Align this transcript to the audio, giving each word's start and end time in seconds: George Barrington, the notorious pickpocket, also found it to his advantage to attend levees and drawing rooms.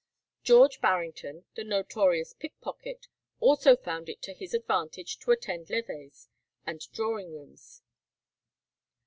George 0.43 0.81
Barrington, 0.81 1.45
the 1.53 1.63
notorious 1.63 2.33
pickpocket, 2.33 3.05
also 3.39 3.75
found 3.75 4.09
it 4.09 4.19
to 4.23 4.33
his 4.33 4.55
advantage 4.55 5.19
to 5.19 5.29
attend 5.29 5.69
levees 5.69 6.27
and 6.65 6.81
drawing 6.91 7.31
rooms. 7.31 7.83